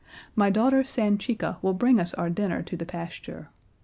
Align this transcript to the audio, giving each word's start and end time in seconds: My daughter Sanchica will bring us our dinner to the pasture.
My 0.35 0.49
daughter 0.49 0.81
Sanchica 0.81 1.57
will 1.61 1.75
bring 1.75 1.99
us 1.99 2.15
our 2.15 2.31
dinner 2.31 2.63
to 2.63 2.75
the 2.75 2.87
pasture. 2.87 3.49